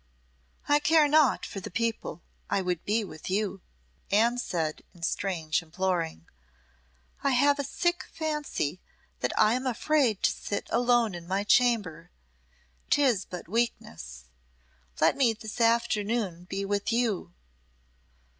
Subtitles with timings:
[0.67, 3.61] "I care not for the people I would be with you,"
[4.09, 6.25] Anne said, in strange imploring.
[7.23, 8.79] "I have a sick fancy
[9.19, 12.09] that I am afraid to sit alone in my chamber.
[12.89, 14.25] 'Tis but weakness.
[14.99, 17.35] Let me this afternoon be with you."